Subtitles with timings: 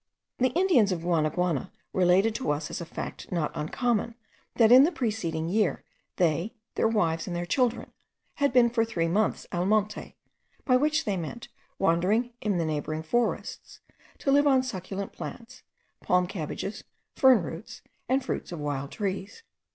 [0.39, 4.15] The Indians of Guanaguana related to us as a fact not uncommon,
[4.55, 5.83] that in the preceding year
[6.15, 7.93] they, their wives, and their children,
[8.37, 10.15] had been for three months al monte;
[10.65, 13.79] by which they meant, wandering in the neighbouring forests,
[14.17, 15.61] to live on succulent plants,
[16.01, 16.83] palm cabbages,
[17.15, 19.43] fern roots, and fruits of wild trees.